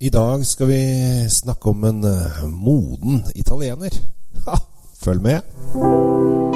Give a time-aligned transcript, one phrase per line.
[0.00, 0.82] I dag skal vi
[1.30, 3.90] snakke om en eh, moden italiener.
[4.46, 4.54] Ha,
[4.94, 6.47] følg med.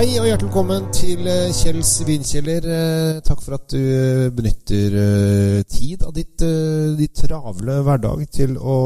[0.00, 2.64] Hei og hjertelig velkommen til eh, Kjells vinkjeller.
[2.72, 4.96] Eh, Takk for at du eh, benytter
[5.68, 6.40] tid av ditt,
[6.96, 8.78] ditt travle hverdag til å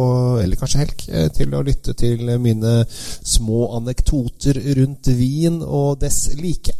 [0.42, 1.06] Eller kanskje helg.
[1.38, 6.74] Til å lytte til mine små anekdoter rundt vin og dess like.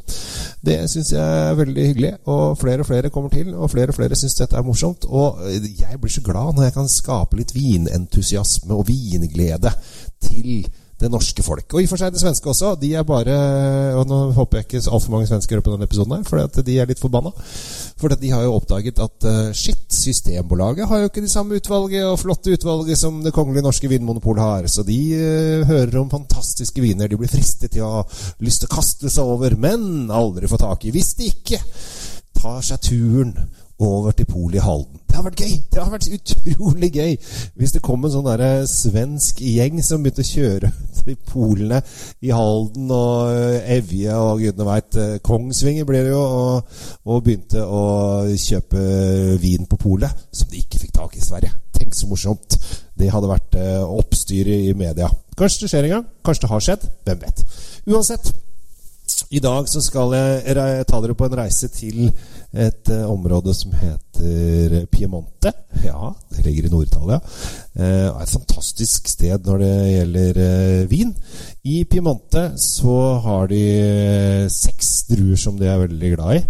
[0.67, 3.55] Det syns jeg er veldig hyggelig, og flere og flere kommer til.
[3.55, 5.07] Og flere og flere syns dette er morsomt.
[5.15, 9.79] Og jeg blir så glad når jeg kan skape litt vinentusiasme og vinglede
[10.27, 10.67] til
[11.05, 11.67] det norske folk.
[11.73, 12.75] Og i og for seg det svenske også.
[12.81, 13.35] De er bare
[13.99, 16.79] Og nå håper jeg ikke altfor mange svensker hører på denne episoden, her for de
[16.81, 17.33] er litt forbanna.
[18.01, 22.07] For de har jo oppdaget at eh, shit, Systembolaget har jo ikke de samme utvalget
[22.09, 24.69] og flotte utvalget som Det kongelige norske vinmonopolet har.
[24.69, 28.03] Så de uh, hører om fantastiske viner de blir fristet til å ha
[28.45, 30.95] lyst til å kaste seg over, men aldri få tak i.
[30.95, 31.61] Hvis de ikke
[32.35, 33.37] tar seg turen
[33.79, 35.04] over til polet i Halden.
[35.15, 35.53] Det har vært gøy!
[35.71, 37.13] Det har vært utrolig gøy
[37.55, 41.79] hvis det kom en sånn der svensk gjeng som begynte å kjøre til polene
[42.25, 47.63] i Halden og eh, Evje og gudene veit Kongsvinger ble det jo, og, og begynte
[47.63, 47.85] å
[48.35, 48.83] kjøpe
[49.39, 51.55] vin på polet som de ikke fikk tak i i Sverige.
[51.79, 52.59] Tenk så morsomt.
[52.99, 55.15] Det hadde vært oppstyret oppstyr i media.
[55.39, 56.09] Kanskje det skjer en gang.
[56.27, 56.89] Kanskje det har skjedd.
[57.07, 57.47] Hvem vet.
[57.87, 58.35] Uansett.
[59.31, 62.09] I dag så skal jeg ta dere på en reise til
[62.55, 65.53] et eh, område som heter Piemonte.
[65.85, 67.19] Ja, det ligger i Nord-Italia.
[67.75, 71.15] Eh, er et fantastisk sted når det gjelder eh, vin.
[71.65, 76.45] I Piemonte så har de eh, seks druer som de er veldig glad i.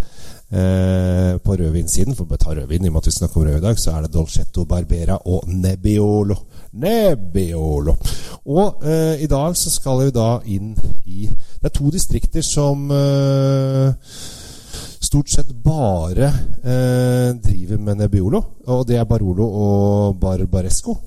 [0.45, 3.57] Eh, på rødvinsiden, for å ta rødvin i og med at vi snakker om rød
[3.57, 6.37] i dag, så er det Dolcetto Barbera og Nebbiolo.
[6.77, 7.95] Nebbiolo.
[8.53, 10.75] Og eh, i dag så skal vi da inn
[11.09, 13.89] i Det er to distrikter som eh,
[15.01, 16.29] stort sett bare
[16.61, 18.45] eh, driver med Nebbiolo.
[18.69, 20.99] Og det er Barolo og Barbaresco.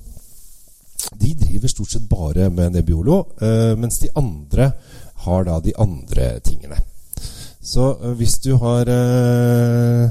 [1.15, 4.73] De driver stort sett bare med Nebbiolo, eh, mens de andre
[5.29, 6.98] har da de andre tingene.
[7.69, 10.09] Så eh, hvis du har eh,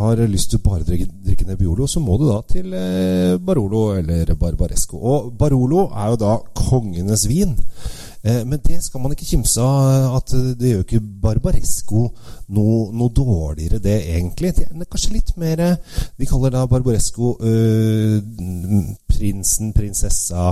[0.00, 3.90] har lyst til å bare drikke, drikke Nebbiolo, så må du da til eh, Barolo
[3.98, 4.98] eller Barbaresco.
[4.98, 7.56] Og Barolo er jo da kongenes vin.
[8.22, 10.16] Eh, men det skal man ikke kimse av.
[10.20, 12.08] at Det gjør ikke Barbaresco
[12.50, 14.54] noe, noe dårligere, det egentlig.
[14.56, 15.62] Det er kanskje litt mer
[16.18, 18.20] Vi kaller da Barbaresco øh,
[19.08, 20.50] prinsen, prinsessa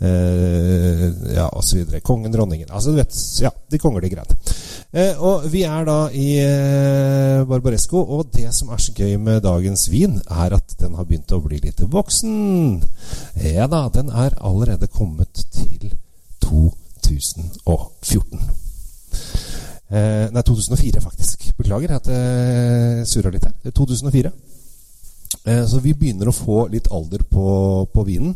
[0.00, 2.00] øh, Ja, osv.
[2.02, 2.68] Kongen, dronningen.
[2.70, 4.36] Altså, du vet Ja, de kongelige greiene.
[4.96, 9.42] Eh, og vi er da i eh, Barbaresco, og det som er så gøy med
[9.44, 12.82] dagens vin, er at den har begynt å bli litt voksen.
[13.44, 15.92] Ja da, den er allerede kommet til
[17.06, 18.46] 2014.
[19.86, 21.46] Eh, nei, 2004 faktisk.
[21.56, 23.54] Beklager at jeg surra litt her.
[23.70, 24.32] 2004.
[25.46, 27.46] Eh, så vi begynner å få litt alder på,
[27.92, 28.34] på vinen.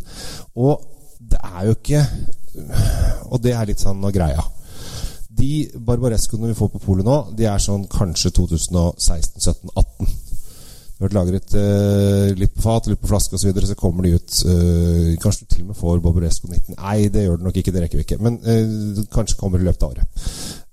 [0.55, 0.87] Og
[1.31, 2.01] det er jo ikke
[3.31, 4.43] Og det er litt sånn av greia.
[5.41, 10.11] De barbarescoene vi får på polet nå, de er sånn kanskje 2016-17-18.
[11.01, 14.05] Har vært lagret eh, litt på fat, litt på flaske osv., så, videre, så kommer
[14.05, 16.75] de ut eh, Kanskje du til og med får Barbaresco 19.
[16.77, 17.73] Nei, det gjør du nok ikke.
[17.73, 18.19] Det rekker vi ikke.
[18.21, 20.27] Men eh, det kanskje kommer i løpet av året.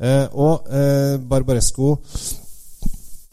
[0.03, 1.93] Eh, og eh, Barbaresco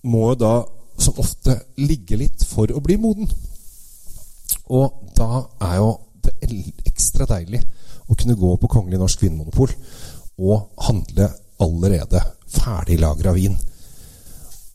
[0.07, 0.55] må jo da
[1.03, 3.27] som ofte ligge litt for å bli moden.
[4.71, 5.91] Og da er jo
[6.23, 6.37] det
[6.87, 7.61] ekstra deilig
[8.07, 9.75] å kunne gå på Kongelig Norsk Vinmonopol
[10.45, 11.29] og handle
[11.65, 12.23] allerede
[12.55, 13.59] ferdiglagra vin.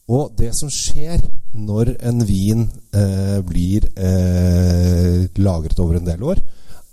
[0.10, 1.22] Og det som skjer
[1.54, 2.64] når en vin
[2.98, 6.42] eh, blir eh, lagret over en del år,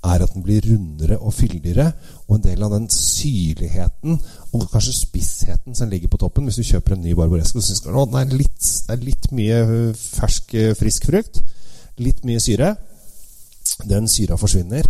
[0.07, 1.89] er at den blir rundere og fyldigere,
[2.29, 4.19] og en del av den syrligheten
[4.53, 7.91] og kanskje spissheten som ligger på toppen Hvis du kjøper en ny Barbaresco, syns du
[7.91, 8.47] at det
[8.93, 11.43] er litt mye eh, fersk, eh, frisk frukt.
[11.99, 12.75] Litt mye syre.
[13.89, 14.85] Den syra forsvinner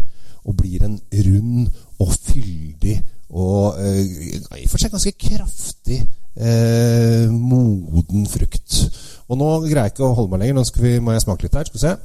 [0.47, 1.71] og blir en rund
[2.03, 3.01] og fyldig
[3.35, 6.05] og eh, i og for seg ganske kraftig
[6.37, 8.81] eh, moden frukt.
[9.27, 10.61] Og nå greier jeg ikke å holde meg lenger.
[10.61, 11.67] Nå vi, må jeg smake litt her.
[11.71, 11.97] Skal vi se.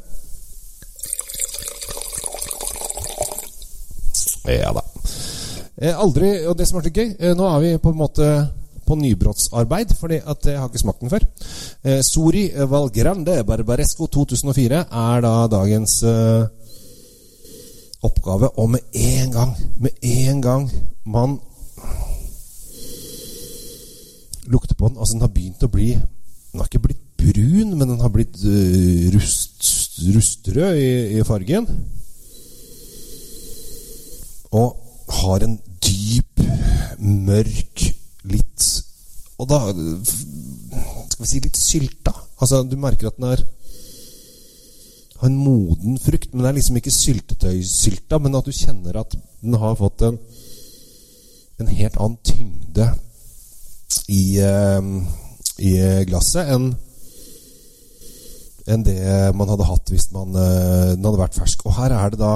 [4.51, 4.81] Ja da.
[5.81, 8.25] Eh, aldri, og det som er så gøy eh, Nå er vi på en måte
[8.85, 11.25] på nybrottsarbeid, fordi at jeg har ikke smakt den før.
[11.85, 16.43] Eh, Sori Valgrande Barbaresco 2004 er da dagens eh,
[18.03, 18.51] oppgave.
[18.59, 20.67] Og med en gang, med en gang
[21.05, 21.39] man
[24.51, 27.87] lukter på den Altså, den har begynt å bli Den har ikke blitt brun, men
[27.87, 29.63] den har blitt uh, rust,
[30.11, 31.67] rustrød i, i fargen.
[34.51, 34.75] Og
[35.21, 35.55] har en
[35.85, 36.43] dyp
[36.99, 37.85] mørk,
[38.27, 38.67] litt
[39.39, 42.13] Og da Skal vi si litt sylta.
[42.41, 43.45] Altså, du merker at den er
[45.21, 49.13] har en moden frukt, men det er liksom ikke syltetøysylta, men at du kjenner at
[49.13, 50.17] den har fått en,
[51.61, 52.87] en helt annen tyngde
[54.11, 54.81] i, uh,
[55.61, 55.75] i
[56.09, 56.71] glasset enn
[58.71, 59.01] enn det
[59.35, 61.65] man hadde hatt hvis man, uh, den hadde vært fersk.
[61.65, 62.33] Og her er det da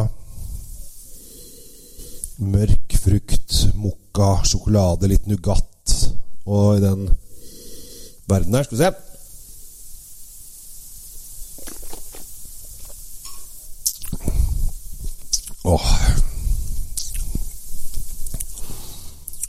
[2.44, 5.94] mørk frukt, mokka, sjokolade, litt Nougat.
[6.46, 7.08] Og i den
[8.30, 8.94] verden her Skal vi se.
[15.66, 15.86] Åh.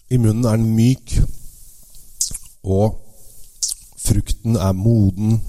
[0.08, 1.18] I munnen er den myk,
[2.66, 2.98] og
[4.02, 5.40] frukten er moden.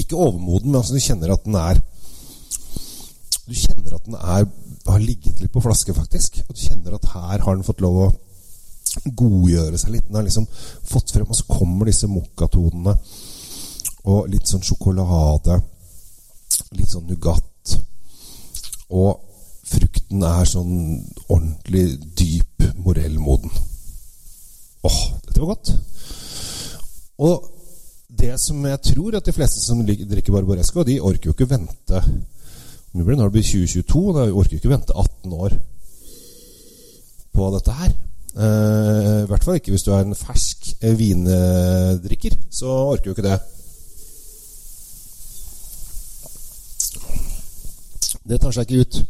[0.00, 1.80] Ikke overmoden, men altså du kjenner at den er
[3.50, 4.44] Du kjenner at den er,
[4.86, 6.36] har ligget litt på flaske, faktisk.
[6.46, 8.10] Og du kjenner at her har den fått lov å
[9.18, 10.06] godgjøre seg litt.
[10.06, 10.46] Den har liksom
[10.86, 12.94] fått frem, og så kommer disse mokkatonene.
[14.06, 15.58] Og litt sånn sjokolade.
[16.78, 17.74] Litt sånn Nougat.
[18.94, 19.18] Og
[19.70, 20.72] frukten er sånn
[21.26, 23.50] ordentlig dyp morellmoden.
[24.86, 25.74] Åh, dette var godt.
[27.20, 27.50] Og
[28.20, 32.04] det som jeg tror at de fleste som drikker Barbaresco, de orker jo ikke vente
[32.90, 35.52] Nå blir det blir 2022, da orker jo ikke vente 18 år
[37.30, 37.92] på dette her.
[38.34, 42.34] Eh, I hvert fall ikke hvis du er en fersk eh, vindrikker.
[42.50, 43.38] Så orker jo ikke det.
[48.26, 49.00] Det tar seg ikke ut.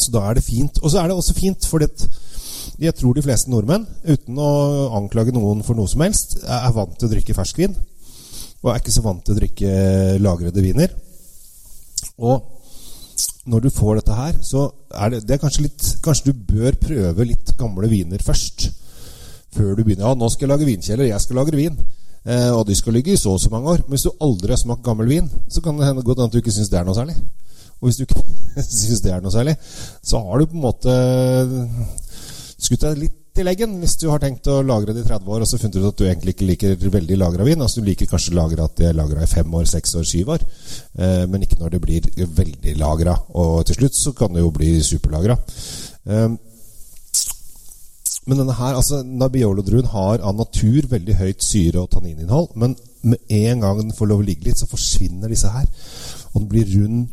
[0.00, 0.80] Så da er det fint.
[0.80, 1.90] Og så er det også fint fordi
[2.82, 4.50] jeg tror de fleste nordmenn, uten å
[4.98, 7.76] anklage noen for noe som helst, er vant til å drikke ferskvin.
[8.64, 9.72] Og er ikke så vant til å drikke
[10.24, 10.94] lagrede viner.
[12.18, 12.54] Og
[13.50, 16.76] når du får dette her, så er det, det er kanskje litt Kanskje du bør
[16.80, 18.70] prøve litt gamle viner først.
[19.54, 20.08] Før du begynner.
[20.08, 21.06] Ja, nå skal jeg lage vinkjeller.
[21.10, 21.76] Jeg skal lagre vin.
[22.24, 23.84] Eh, og de skal ligge i så og så mange år.
[23.84, 26.40] Men hvis du aldri har smakt gammel vin, så kan det hende godt at du
[26.40, 27.16] ikke syns det er noe særlig.
[27.78, 28.24] Og hvis du ikke
[28.64, 29.54] syns det er noe særlig,
[30.02, 30.96] så har du på en måte
[32.64, 35.42] skutt deg litt i leggen hvis du har tenkt å lagre det i 30 år,
[35.42, 37.62] og så funnet ut at du egentlig ikke liker veldig lagra vin.
[37.64, 40.32] Altså Du liker kanskje lagra at det er lagra i fem år, seks år, syv
[40.36, 40.46] år,
[40.98, 42.08] eh, men ikke når det blir
[42.38, 43.16] veldig lagra.
[43.34, 45.38] Og til slutt så kan det jo bli superlagra.
[46.06, 46.28] Eh,
[48.24, 53.18] men denne her, altså Nabiolo-druen har av natur veldig høyt syre- og tannininnhold, men med
[53.28, 55.66] en gang den får lov å ligge litt, så forsvinner disse her.
[56.32, 57.08] Og den blir rund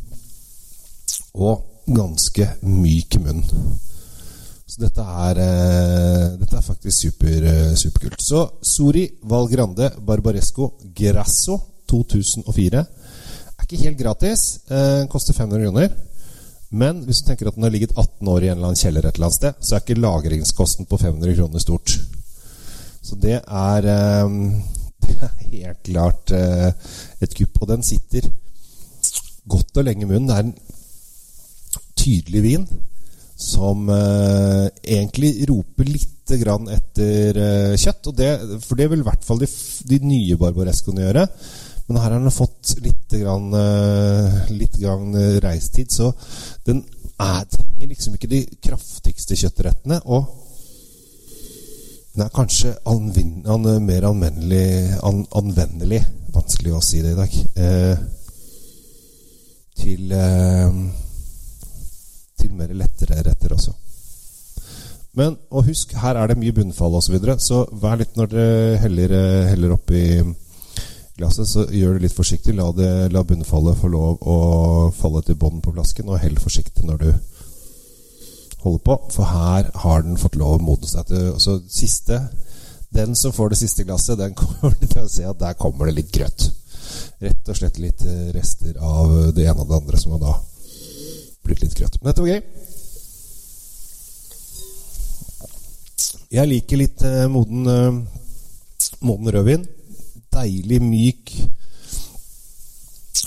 [1.34, 3.80] og ganske myk i munnen.
[4.72, 8.22] Så dette er, eh, dette er faktisk super, eh, superkult.
[8.24, 14.60] Så Sori Valgrande Barbaresco Grasso 2004 er ikke helt gratis.
[14.70, 15.90] Eh, koster 500 kroner.
[16.70, 19.04] Men hvis du tenker at den har ligget 18 år i en eller annen kjeller
[19.04, 21.98] et eller annet sted, så er ikke lagringskosten på 500 kroner stort.
[23.02, 24.28] Så det er, eh,
[25.02, 26.72] det er helt klart eh,
[27.20, 27.60] et kupp.
[27.60, 28.30] Og den sitter
[29.46, 30.28] godt og lenge i munnen.
[30.28, 30.54] Det er en
[31.94, 32.66] tydelig vin
[33.42, 38.12] som eh, egentlig roper litt grann etter eh, kjøtt.
[38.16, 38.30] Det,
[38.64, 39.48] for det vil i hvert fall de,
[39.90, 41.26] de nye barbarescoene gjøre.
[41.88, 46.12] Men her har den fått litt, grann, eh, litt grann reistid, så
[46.64, 46.84] den
[47.20, 49.98] er, trenger liksom ikke de kraftigste kjøttrettene.
[50.06, 50.30] Og
[52.14, 54.66] den er kanskje anvin, an, mer anvendelig,
[55.02, 56.02] an, anvendelig
[56.32, 57.34] Vanskelig å si det i dag.
[57.60, 57.96] Eh,
[59.82, 60.76] til eh,
[62.42, 63.74] til mer lettere retter også.
[65.18, 68.30] Men og husk, her er det mye bunnfall osv., så, videre, så vær litt når
[68.32, 69.16] dere heller,
[69.50, 70.04] heller oppi
[71.18, 72.54] glasset, så gjør det litt forsiktig.
[72.56, 74.38] La, det, la bunnfallet få lov å
[74.96, 77.10] falle til bånn på flasken, og hell forsiktig når du
[78.62, 82.20] holder på, for her har den fått lov å modne seg til Så siste
[82.94, 85.96] Den som får det siste glasset, den kommer til å se at der kommer det
[85.98, 86.48] litt grøt.
[87.22, 90.34] Rett og slett litt rester av det ene og det andre som har da
[91.52, 91.98] blitt litt grøt.
[92.00, 92.42] Men dette var gøy.
[96.32, 99.66] Jeg liker litt eh, moden, eh, moden rødvin.
[100.32, 101.34] Deilig myk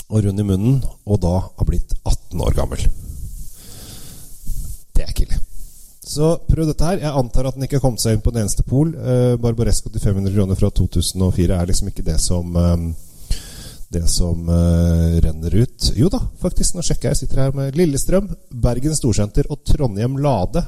[0.06, 2.82] og rund i munnen, og da har blitt 18 år gammel.
[4.96, 5.38] Det er kille.
[6.06, 7.00] Så prøv dette her.
[7.02, 8.92] Jeg antar at den ikke har kommet seg inn på den eneste pol.
[8.94, 12.86] Eh, Barbaresco til 500 kroner fra 2004 er liksom ikke det som eh,
[13.92, 15.92] det som uh, renner ut.
[15.96, 16.74] Jo da, faktisk.
[16.74, 17.16] Nå sjekker jeg.
[17.16, 20.64] Jeg sitter her med Lillestrøm, Bergen Storsenter og Trondheim Lade.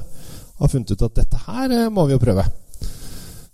[0.59, 2.45] Har funnet ut at dette her uh, må vi jo prøve.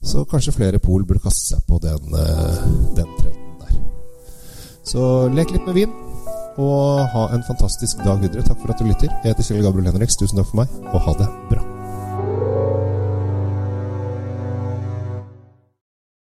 [0.06, 2.66] Så kanskje flere pol burde kaste seg på den, uh,
[2.98, 3.78] den trenden der.
[4.86, 5.96] Så lek litt med vin,
[6.62, 8.46] og ha en fantastisk dag videre.
[8.46, 9.10] Takk for at du lytter.
[9.24, 10.20] Jeg heter Kjell Gabriel Henriks.
[10.22, 11.75] Tusen takk for meg, og ha det bra.